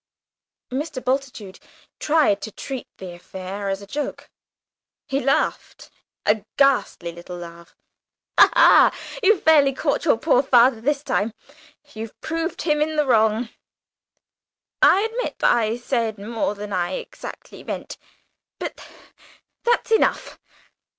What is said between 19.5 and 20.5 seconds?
that's enough.